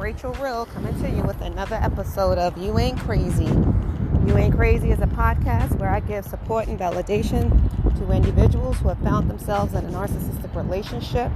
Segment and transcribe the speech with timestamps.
[0.00, 3.44] Rachel Real coming to you with another episode of You Ain't Crazy.
[3.44, 7.50] You Ain't Crazy is a podcast where I give support and validation
[7.98, 11.30] to individuals who have found themselves in a narcissistic relationship,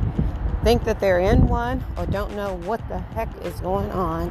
[0.65, 4.31] think that they're in one, or don't know what the heck is going on.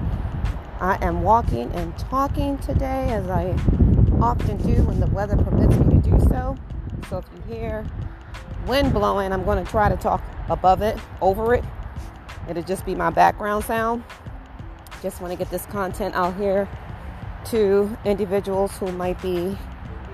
[0.80, 3.52] I am walking and talking today as I
[4.20, 6.58] often do when the weather permits me to do so.
[7.08, 7.86] So if you hear
[8.66, 11.64] wind blowing, I'm going to try to talk above it, over it.
[12.50, 14.04] It'll just be my background sound.
[15.04, 16.66] Just want to get this content out here
[17.48, 19.58] to individuals who might be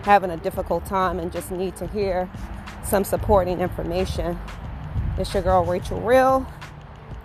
[0.01, 2.27] having a difficult time and just need to hear
[2.83, 4.39] some supporting information.
[5.19, 6.43] It's your girl Rachel Real,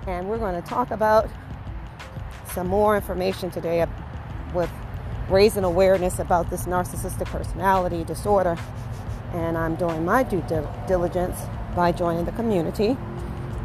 [0.07, 1.31] and we're going to talk about
[2.53, 3.87] some more information today
[4.53, 4.69] with
[5.31, 8.59] raising awareness about this narcissistic personality disorder.
[9.33, 10.45] And I'm doing my due
[10.87, 11.39] diligence
[11.75, 12.99] by joining the community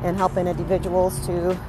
[0.04, 1.60] and helping individuals to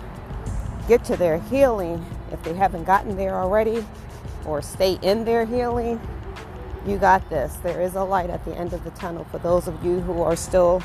[0.86, 3.84] get to their healing if they haven't gotten there already
[4.44, 6.00] or stay in their healing.
[6.86, 7.54] You got this.
[7.56, 10.22] There is a light at the end of the tunnel for those of you who
[10.22, 10.82] are still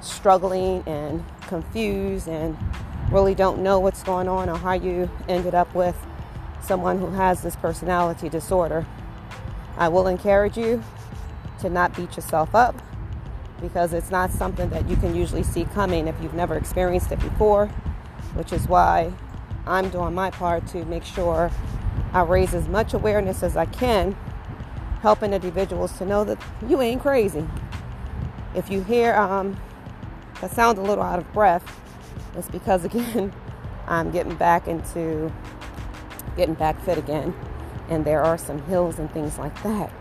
[0.00, 2.56] struggling and confused and
[3.10, 5.96] really don't know what's going on or how you ended up with
[6.62, 8.86] someone who has this personality disorder.
[9.76, 10.82] I will encourage you
[11.60, 12.80] to not beat yourself up
[13.60, 17.20] because it's not something that you can usually see coming if you've never experienced it
[17.20, 17.66] before,
[18.34, 19.12] which is why
[19.68, 21.50] I'm doing my part to make sure
[22.12, 24.16] I raise as much awareness as I can,
[25.02, 27.46] helping individuals to know that you ain't crazy.
[28.54, 29.60] If you hear, um,
[30.40, 31.64] I sound a little out of breath,
[32.36, 33.32] it's because, again,
[33.86, 35.32] I'm getting back into
[36.36, 37.34] getting back fit again,
[37.88, 39.92] and there are some hills and things like that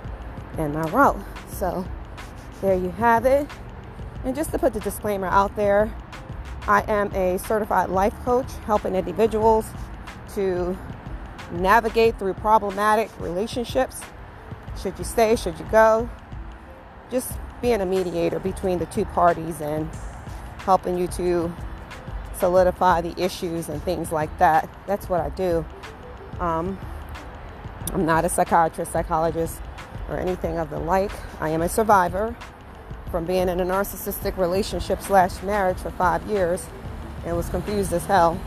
[0.58, 1.20] in my route.
[1.52, 1.86] So,
[2.62, 3.48] there you have it.
[4.24, 5.94] And just to put the disclaimer out there,
[6.68, 9.66] I am a certified life coach helping individuals
[10.36, 10.78] to
[11.52, 14.02] navigate through problematic relationships.
[14.82, 15.36] Should you stay?
[15.36, 16.10] Should you go?
[17.10, 19.90] Just being a mediator between the two parties and
[20.60, 21.54] helping you to
[22.36, 24.70] solidify the issues and things like that.
[24.86, 25.66] That's what I do.
[26.40, 26.78] Um,
[27.94, 29.62] I'm not a psychiatrist, psychologist,
[30.10, 31.12] or anything of the like.
[31.40, 32.36] I am a survivor
[33.10, 36.66] from being in a narcissistic relationship slash marriage for five years
[37.26, 38.40] and was confused as hell.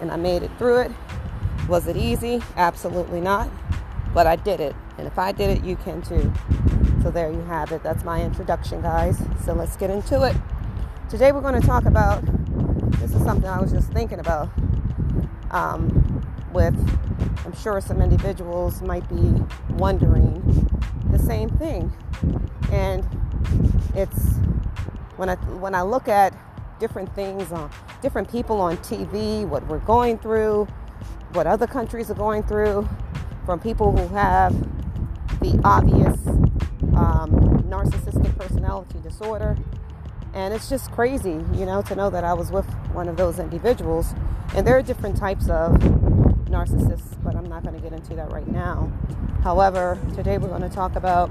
[0.00, 0.92] And I made it through it.
[1.68, 2.42] Was it easy?
[2.56, 3.48] Absolutely not.
[4.12, 4.74] But I did it.
[4.98, 6.32] And if I did it, you can too.
[7.02, 7.82] So there you have it.
[7.82, 9.18] That's my introduction, guys.
[9.44, 10.36] So let's get into it.
[11.08, 12.24] Today we're going to talk about
[12.98, 14.48] this is something I was just thinking about.
[15.50, 16.74] Um, with,
[17.44, 19.44] I'm sure some individuals might be
[19.74, 20.42] wondering
[21.10, 21.92] the same thing.
[22.72, 23.06] And
[23.94, 24.36] it's
[25.16, 26.34] when I when I look at
[26.78, 27.70] different things on
[28.02, 30.68] different people on TV, what we're going through,
[31.32, 32.88] what other countries are going through,
[33.44, 34.52] from people who have
[35.40, 36.26] the obvious
[36.96, 37.30] um,
[37.68, 39.56] narcissistic personality disorder.
[40.34, 43.38] And it's just crazy, you know, to know that I was with one of those
[43.38, 44.14] individuals.
[44.54, 45.72] And there are different types of
[46.44, 48.92] narcissists, but I'm not going to get into that right now.
[49.42, 51.30] However, today we're going to talk about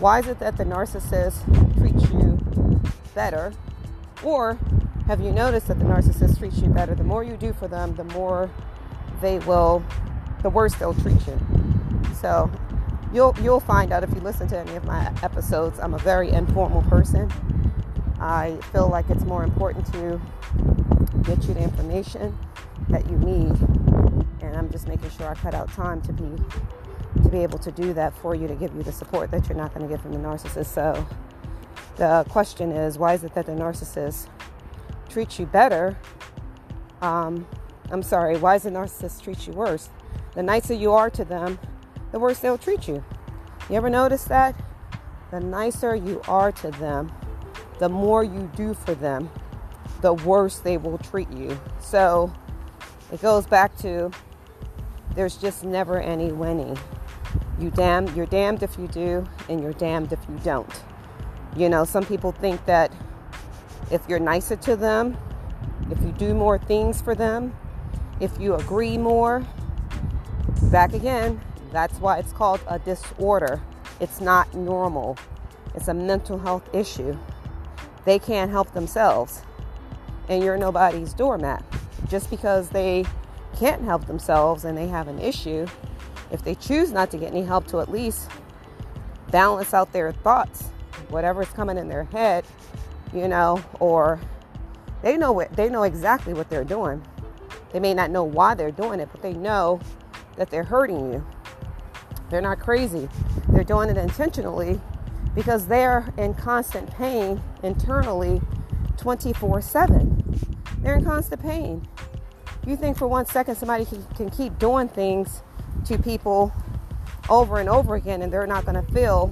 [0.00, 1.44] why is it that the narcissist
[1.78, 2.80] treats you
[3.14, 3.52] better?
[4.24, 4.58] Or
[5.06, 6.94] have you noticed that the narcissist treats you better?
[6.94, 8.50] The more you do for them, the more
[9.20, 9.84] they will,
[10.42, 11.38] the worse they'll treat you.
[12.18, 12.50] So
[13.12, 15.78] you'll you'll find out if you listen to any of my episodes.
[15.78, 17.30] I'm a very informal person.
[18.20, 20.20] I feel like it's more important to
[21.24, 22.38] get you the information
[22.88, 23.58] that you need,
[24.40, 26.42] and I'm just making sure I cut out time to be
[27.22, 29.56] to be able to do that for you to give you the support that you're
[29.56, 30.66] not going to get from the narcissist.
[30.66, 31.06] So
[31.96, 34.28] the question is, why is it that the narcissist
[35.08, 35.98] treats you better?
[37.02, 37.46] Um,
[37.90, 39.88] I'm sorry, why does the narcissist treat you worse?
[40.34, 41.58] The nicer you are to them,
[42.12, 43.04] the worse they'll treat you.
[43.68, 44.54] You ever notice that?
[45.30, 47.12] The nicer you are to them,
[47.78, 49.30] the more you do for them,
[50.00, 51.60] the worse they will treat you.
[51.80, 52.32] So
[53.12, 54.10] it goes back to
[55.14, 56.78] there's just never any winning.
[57.60, 60.82] You damn, you're damned if you do, and you're damned if you don't.
[61.54, 62.90] You know, some people think that
[63.90, 65.18] if you're nicer to them,
[65.90, 67.54] if you do more things for them,
[68.18, 69.46] if you agree more,
[70.72, 71.38] back again,
[71.70, 73.60] that's why it's called a disorder.
[74.00, 75.18] It's not normal.
[75.74, 77.18] It's a mental health issue.
[78.06, 79.42] They can't help themselves,
[80.30, 81.62] and you're nobody's doormat.
[82.08, 83.04] Just because they
[83.58, 85.66] can't help themselves and they have an issue
[86.30, 88.30] if they choose not to get any help to at least
[89.30, 90.64] balance out their thoughts,
[91.08, 92.44] whatever's coming in their head,
[93.12, 94.20] you know, or
[95.02, 97.02] they know what they know exactly what they're doing.
[97.72, 99.80] They may not know why they're doing it, but they know
[100.36, 101.26] that they're hurting you.
[102.30, 103.08] They're not crazy.
[103.48, 104.80] They're doing it intentionally
[105.34, 108.40] because they're in constant pain internally
[108.96, 110.50] 24 7.
[110.78, 111.86] They're in constant pain.
[112.66, 115.42] You think for one second somebody can, can keep doing things
[115.86, 116.52] to people
[117.28, 119.30] over and over again and they're not going to feel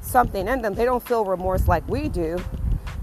[0.00, 0.74] something in them.
[0.74, 2.38] They don't feel remorse like we do,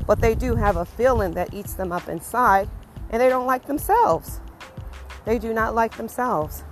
[0.08, 2.70] but they do have a feeling that eats them up inside
[3.10, 4.40] and they don't like themselves.
[5.26, 6.64] They do not like themselves.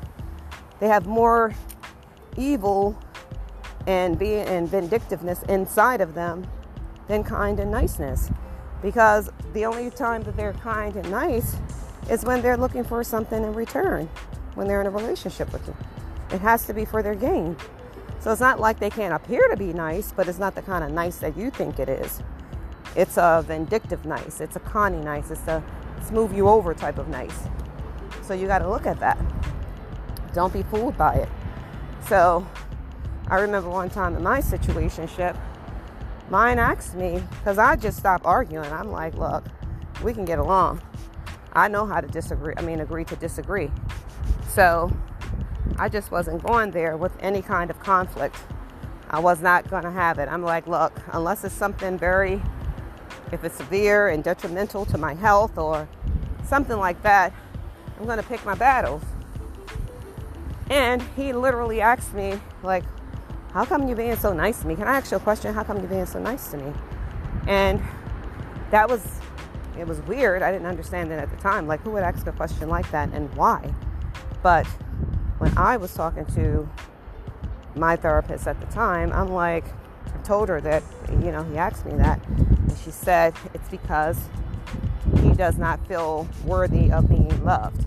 [0.80, 1.54] They have more
[2.38, 2.98] evil
[3.88, 6.48] and being and vindictiveness inside of them
[7.08, 8.30] than kind and niceness.
[8.82, 11.56] Because the only time that they're kind and nice
[12.10, 14.10] is when they're looking for something in return,
[14.56, 15.76] when they're in a relationship with you.
[16.32, 17.56] It has to be for their gain.
[18.20, 20.84] So it's not like they can't appear to be nice, but it's not the kind
[20.84, 22.22] of nice that you think it is.
[22.96, 25.64] It's a vindictive nice, it's a conny nice, it's a
[26.06, 27.48] smooth you over type of nice.
[28.22, 29.18] So you got to look at that.
[30.34, 31.30] Don't be fooled by it.
[32.08, 32.48] So
[33.28, 35.36] I remember one time in my situationship,
[36.30, 38.72] mine asked me, because I just stopped arguing.
[38.72, 39.44] I'm like, look,
[40.04, 40.82] we can get along.
[41.54, 43.72] I know how to disagree, I mean, agree to disagree.
[44.54, 44.96] So
[45.80, 48.36] I just wasn't going there with any kind of conflict.
[49.10, 50.30] I was not going to have it.
[50.30, 52.40] I'm like, look, unless it's something very,
[53.32, 55.88] if it's severe and detrimental to my health or
[56.46, 57.34] something like that,
[57.98, 59.02] I'm going to pick my battles.
[60.70, 62.84] And he literally asked me, like,
[63.54, 64.76] how come you're being so nice to me?
[64.76, 65.52] Can I ask you a question?
[65.54, 66.74] How come you're being so nice to me?
[67.48, 67.82] And
[68.70, 69.04] that was,
[69.80, 70.44] it was weird.
[70.44, 71.66] I didn't understand it at the time.
[71.66, 73.74] Like, who would ask a question like that and why?
[74.44, 74.68] But
[75.38, 76.70] when I was talking to
[77.76, 79.64] my therapist at the time, I'm like,
[80.14, 82.24] I told her that, you know, he asked me that.
[82.28, 84.20] And she said, it's because
[85.22, 87.86] he does not feel worthy of being loved.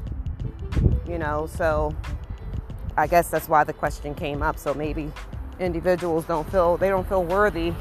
[1.07, 1.95] You know, so
[2.97, 4.59] I guess that's why the question came up.
[4.59, 5.13] So maybe
[5.61, 7.73] individuals don't feel they don't feel worthy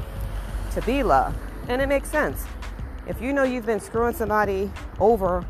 [0.72, 1.38] to be loved.
[1.68, 2.44] And it makes sense.
[3.06, 4.70] If you know you've been screwing somebody
[5.00, 5.44] over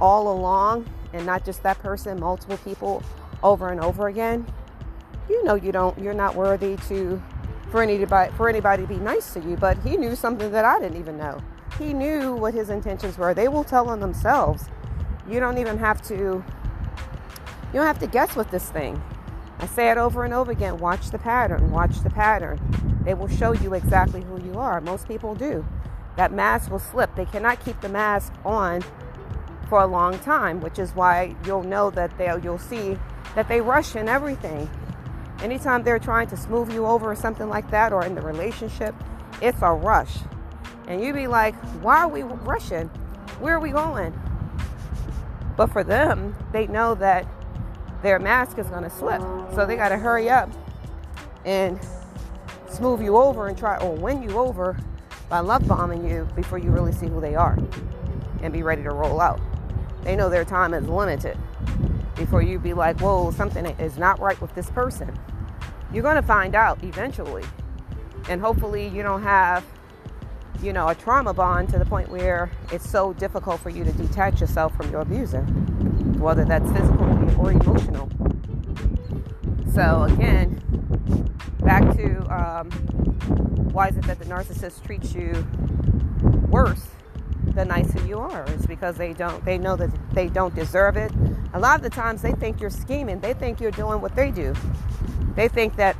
[0.00, 0.86] all along
[1.16, 3.02] and not just that person, multiple people
[3.42, 4.46] over and over again,
[5.28, 7.20] you know you don't you're not worthy to
[7.70, 10.78] for anybody for anybody to be nice to you, but he knew something that I
[10.78, 11.42] didn't even know.
[11.78, 13.34] He knew what his intentions were.
[13.34, 14.66] They will tell on themselves.
[15.28, 19.02] You don't even have to you don't have to guess with this thing.
[19.58, 22.60] I say it over and over again watch the pattern, watch the pattern.
[23.04, 24.80] They will show you exactly who you are.
[24.80, 25.66] Most people do.
[26.16, 27.14] That mask will slip.
[27.14, 28.82] They cannot keep the mask on
[29.68, 32.98] for a long time, which is why you'll know that they you'll see
[33.34, 34.68] that they rush in everything.
[35.42, 38.94] Anytime they're trying to smooth you over or something like that, or in the relationship,
[39.42, 40.18] it's a rush.
[40.86, 42.88] And you'd be like, why are we rushing?
[43.40, 44.18] Where are we going?
[45.56, 47.26] But for them, they know that
[48.02, 49.20] their mask is going to slip.
[49.54, 50.50] So they got to hurry up
[51.44, 51.78] and
[52.70, 54.76] smooth you over and try or win you over
[55.28, 57.58] by love bombing you before you really see who they are
[58.42, 59.40] and be ready to roll out.
[60.06, 61.36] They know their time is limited
[62.14, 65.12] before you be like, whoa, something is not right with this person.
[65.92, 67.42] You're going to find out eventually.
[68.28, 69.64] And hopefully, you don't have,
[70.62, 73.90] you know, a trauma bond to the point where it's so difficult for you to
[73.94, 75.42] detach yourself from your abuser,
[76.20, 78.08] whether that's physical or emotional.
[79.74, 80.62] So, again,
[81.62, 82.70] back to um,
[83.72, 85.44] why is it that the narcissist treats you
[86.48, 86.86] worse
[87.56, 88.44] the nicer you are.
[88.48, 91.10] It's because they don't they know that they don't deserve it.
[91.54, 93.18] A lot of the times they think you're scheming.
[93.20, 94.54] They think you're doing what they do.
[95.34, 95.96] They think that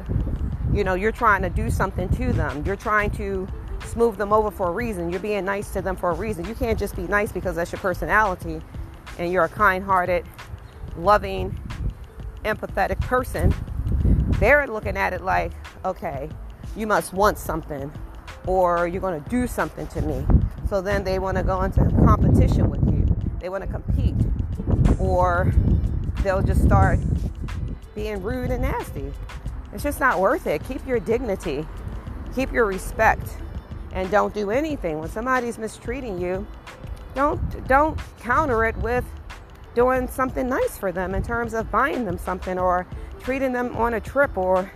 [0.72, 2.62] you know you're trying to do something to them.
[2.64, 3.48] You're trying to
[3.84, 5.10] smooth them over for a reason.
[5.10, 6.44] You're being nice to them for a reason.
[6.44, 8.60] You can't just be nice because that's your personality
[9.18, 10.26] and you're a kind-hearted,
[10.96, 11.58] loving,
[12.44, 13.54] empathetic person.
[14.38, 15.52] They're looking at it like,
[15.84, 16.28] okay,
[16.76, 17.90] you must want something
[18.46, 20.26] or you're going to do something to me.
[20.68, 23.06] So then they want to go into competition with you.
[23.40, 24.14] They want to compete.
[24.98, 25.52] Or
[26.22, 26.98] they'll just start
[27.94, 29.12] being rude and nasty.
[29.72, 30.64] It's just not worth it.
[30.64, 31.66] Keep your dignity,
[32.34, 33.36] keep your respect,
[33.92, 34.98] and don't do anything.
[34.98, 36.46] When somebody's mistreating you,
[37.14, 39.04] don't don't counter it with
[39.74, 42.86] doing something nice for them in terms of buying them something or
[43.20, 44.70] treating them on a trip or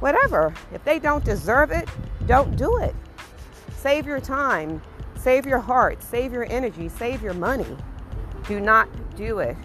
[0.00, 0.52] whatever.
[0.72, 1.88] If they don't deserve it,
[2.26, 2.94] don't do it.
[3.76, 4.82] Save your time,
[5.24, 7.76] save your heart, save your energy, save your money.
[8.46, 9.56] Do not do it.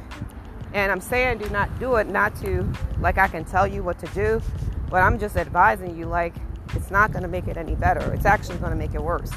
[0.73, 2.65] And I'm saying do not do it, not to,
[3.01, 4.41] like, I can tell you what to do,
[4.89, 6.33] but I'm just advising you, like,
[6.75, 8.13] it's not going to make it any better.
[8.13, 9.31] It's actually going to make it worse.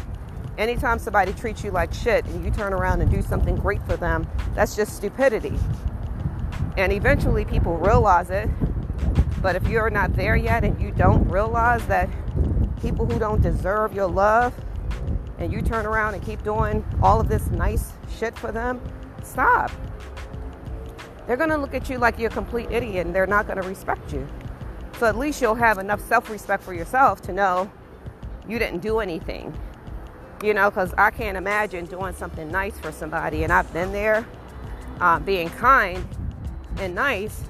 [0.59, 3.97] Anytime somebody treats you like shit and you turn around and do something great for
[3.97, 5.59] them, that's just stupidity.
[6.77, 8.49] And eventually people realize it.
[9.41, 12.09] But if you're not there yet and you don't realize that
[12.81, 14.55] people who don't deserve your love
[15.43, 18.81] and you turn around and keep doing all of this nice shit for them,
[19.23, 19.71] stop.
[21.27, 23.61] They're going to look at you like you're a complete idiot and they're not going
[23.61, 24.29] to respect you.
[24.99, 27.71] So at least you'll have enough self respect for yourself to know
[28.49, 29.57] you didn't do anything.
[30.43, 34.27] You know, because I can't imagine doing something nice for somebody, and I've been there,
[35.01, 36.05] uh, being kind
[36.79, 37.45] and nice,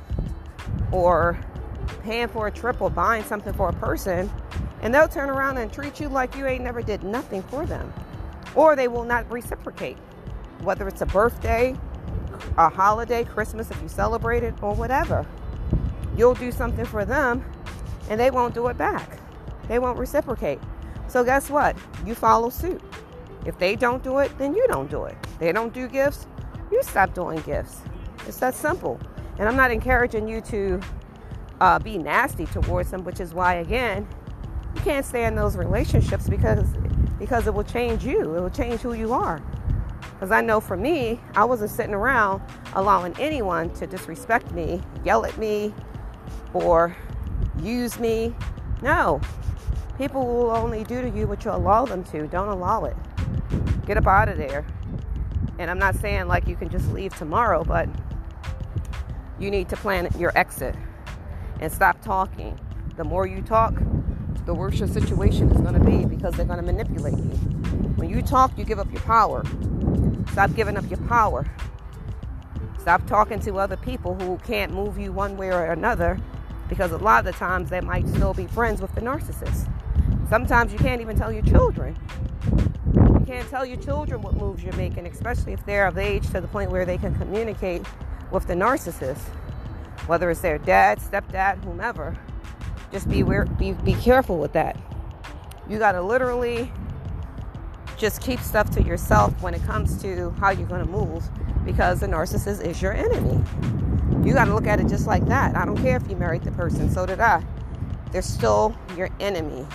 [0.91, 1.39] or
[2.03, 4.31] paying for a trip or buying something for a person,
[4.83, 7.93] and they'll turn around and treat you like you ain't never did nothing for them,
[8.55, 9.97] or they will not reciprocate,
[10.61, 11.77] whether it's a birthday,
[12.59, 15.27] a holiday, Christmas if you celebrate it, or whatever.
[16.17, 17.45] You'll do something for them,
[18.11, 19.19] and they won't do it back.
[19.69, 20.59] They won't reciprocate.
[21.09, 21.77] So guess what?
[22.05, 22.83] You follow suit.
[23.47, 25.17] If they don't do it, then you don't do it.
[25.39, 26.27] They don't do gifts,
[26.71, 27.83] you stop doing gifts.
[28.27, 28.99] It's that simple.
[29.39, 30.81] And I'm not encouraging you to
[31.61, 34.07] uh, be nasty towards them, which is why, again,
[34.75, 36.67] you can't stay in those relationships because
[37.19, 38.21] because it will change you.
[38.37, 39.41] It will change who you are.
[40.15, 42.43] Because I know for me, I wasn't sitting around
[42.75, 45.73] allowing anyone to disrespect me, yell at me,
[46.53, 46.97] or
[47.61, 48.35] use me.
[48.83, 49.21] No,
[49.99, 52.27] People will only do to you what you allow them to.
[52.27, 52.97] Don't allow it.
[53.87, 54.67] Get up out of there.
[55.59, 57.89] And I'm not saying like you can just leave tomorrow, but
[59.39, 60.75] you need to plan your exit
[61.61, 62.59] and stop talking.
[62.97, 63.75] The more you talk,
[64.45, 67.37] the worse your situation is going to be because they're going to manipulate you.
[67.97, 69.45] When you talk, you give up your power.
[70.33, 71.47] Stop giving up your power.
[72.79, 76.19] Stop talking to other people who can't move you one way or another
[76.69, 79.71] because a lot of the times they might still be friends with the narcissist.
[80.29, 81.97] Sometimes you can't even tell your children.
[82.95, 86.41] You can't tell your children what moves you're making, especially if they're of age to
[86.41, 87.83] the point where they can communicate
[88.33, 89.21] with the narcissist,
[90.07, 92.17] whether it's their dad, stepdad, whomever.
[92.93, 94.77] Just be be be careful with that.
[95.69, 96.71] You got to literally
[97.97, 101.25] just keep stuff to yourself when it comes to how you're going to move
[101.65, 103.43] because the narcissist is your enemy.
[104.27, 105.57] You got to look at it just like that.
[105.57, 107.43] I don't care if you married the person, so did I.
[108.11, 109.67] They're still your enemy.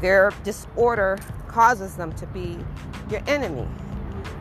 [0.00, 2.58] Their disorder causes them to be
[3.10, 3.66] your enemy.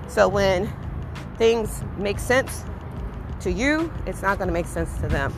[0.08, 0.72] So when
[1.38, 2.64] things make sense
[3.42, 5.34] to you, it's not going to make sense to them.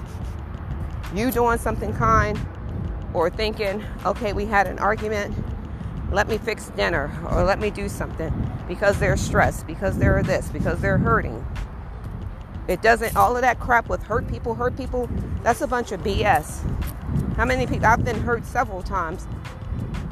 [1.13, 2.39] You doing something kind
[3.13, 5.36] or thinking, okay, we had an argument,
[6.12, 8.34] let me fix dinner or let me do something
[8.68, 11.46] because they're stressed, because they're this, because they're hurting.
[12.68, 15.10] It doesn't, all of that crap with hurt people, hurt people,
[15.44, 16.65] that's a bunch of BS.
[17.36, 19.27] How many people, I've been hurt several times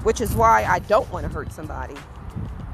[0.03, 1.95] which is why I don't want to hurt somebody.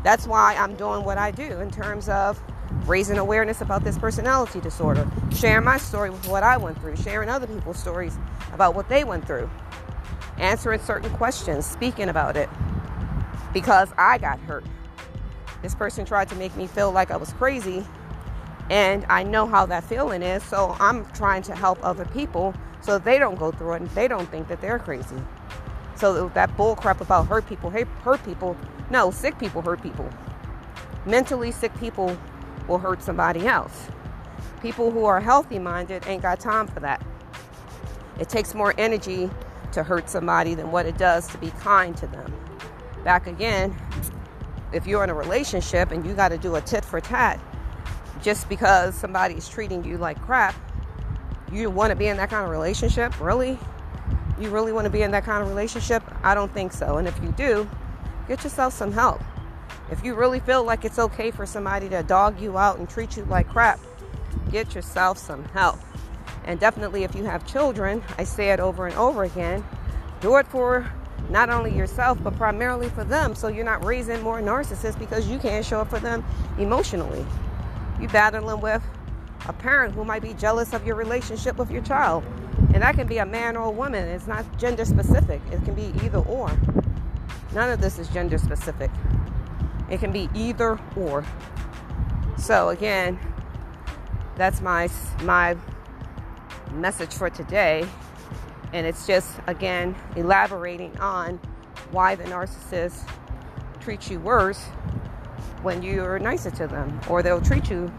[0.04, 2.42] That's why I'm doing what I do in terms of
[2.88, 7.30] raising awareness about this personality disorder, sharing my story with what I went through, sharing
[7.30, 8.18] other people's stories
[8.54, 9.50] about what they went through,
[10.38, 12.50] answering certain questions, speaking about it
[13.54, 14.66] because I got hurt.
[15.62, 17.86] This person tried to make me feel like I was crazy,
[18.70, 23.00] and I know how that feeling is, so I'm trying to help other people so
[23.00, 25.16] they don't go through it and they don't think that they're crazy.
[25.96, 28.58] So that bull crap about hurt people, hurt people.
[28.90, 30.10] No, sick people hurt people.
[31.06, 32.18] Mentally sick people
[32.68, 33.88] will hurt somebody else.
[34.62, 37.06] People who are healthy minded ain't got time for that.
[38.20, 39.30] It takes more energy
[39.74, 42.34] to hurt somebody than what it does to be kind to them.
[43.04, 43.76] Back again,
[44.74, 47.40] if you're in a relationship and you got to do a tit for tat
[48.22, 50.56] just because somebody's treating you like crap,
[51.52, 53.20] you want to be in that kind of relationship?
[53.20, 53.60] Really?
[54.40, 56.04] you really want to be in that kind of relationship?
[56.24, 56.98] I don't think so.
[56.98, 57.70] And if you do,
[58.28, 59.22] get yourself some help.
[59.92, 63.18] If you really feel like it's okay for somebody to dog you out and treat
[63.18, 63.80] you like crap,
[64.52, 65.80] get yourself some help.
[66.46, 69.64] And definitely, if you have children, I say it over and over again
[70.22, 70.90] do it for
[71.30, 73.36] not only yourself, but primarily for them.
[73.36, 76.24] So you're not raising more narcissists because you can't show up for them
[76.58, 77.26] emotionally.
[78.00, 78.84] You're battling with
[79.48, 82.24] a parent who might be jealous of your relationship with your child
[82.74, 84.08] and that can be a man or a woman.
[84.08, 85.42] It's not gender specific.
[85.52, 86.52] It can be either or.
[87.54, 88.92] None of this is gender specific.
[89.90, 91.24] It can be either or.
[92.38, 93.20] So again,
[94.36, 94.90] that's my
[95.24, 95.56] my
[96.74, 97.88] message for today.
[98.74, 101.40] And it's just again elaborating on
[101.92, 103.08] why the narcissist
[103.80, 104.64] treats you worse
[105.62, 107.92] when you're nicer to them, or they'll treat you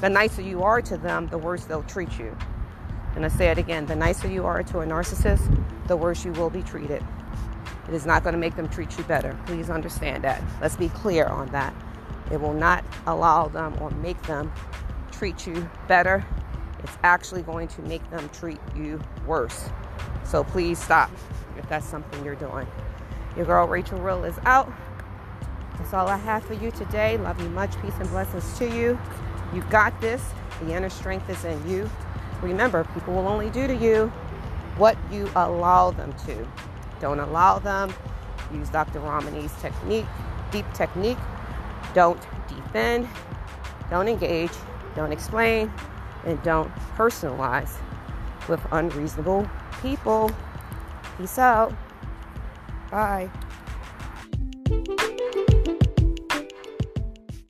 [0.00, 2.36] the nicer you are to them, the worse they'll treat you.
[3.16, 6.32] And I say it again the nicer you are to a narcissist, the worse you
[6.32, 7.04] will be treated.
[7.88, 9.36] It is not going to make them treat you better.
[9.46, 10.42] Please understand that.
[10.60, 11.74] Let's be clear on that.
[12.30, 14.52] It will not allow them or make them
[15.10, 16.24] treat you better.
[16.80, 19.70] It's actually going to make them treat you worse.
[20.24, 21.10] So please stop
[21.56, 22.66] if that's something you're doing.
[23.36, 24.70] Your girl Rachel Real is out.
[25.78, 27.16] That's all I have for you today.
[27.16, 27.80] Love you much.
[27.80, 28.98] Peace and blessings to you.
[29.54, 30.22] You got this.
[30.60, 31.88] The inner strength is in you.
[32.42, 34.08] Remember, people will only do to you
[34.76, 36.46] what you allow them to.
[37.00, 37.92] Don't allow them.
[38.52, 39.00] Use Dr.
[39.00, 40.06] Ramani's technique,
[40.50, 41.18] deep technique.
[41.94, 43.08] Don't defend.
[43.90, 44.52] Don't engage.
[44.94, 45.72] Don't explain.
[46.24, 47.76] And don't personalize
[48.48, 49.48] with unreasonable
[49.80, 50.30] people.
[51.16, 51.72] Peace out.
[52.90, 53.30] Bye.